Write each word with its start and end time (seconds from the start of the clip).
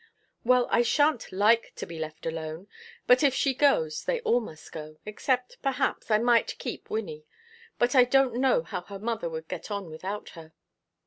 "Well, 0.43 0.67
I 0.71 0.81
sha'n't 0.81 1.31
like 1.31 1.73
to 1.75 1.85
be 1.85 1.99
left 1.99 2.25
alone; 2.25 2.67
but 3.05 3.21
if 3.21 3.35
she 3.35 3.53
goes 3.53 4.03
they 4.05 4.19
must 4.19 4.25
all 4.25 4.41
go, 4.71 4.97
except, 5.05 5.61
perhaps, 5.61 6.09
I 6.09 6.17
might 6.17 6.57
keep 6.57 6.89
Wynnie. 6.89 7.25
But 7.77 7.93
I 7.93 8.05
don't 8.05 8.33
know 8.37 8.63
how 8.63 8.81
her 8.81 8.97
mother 8.97 9.29
would 9.29 9.47
get 9.47 9.69
on 9.69 9.91
without 9.91 10.29
her." 10.29 10.53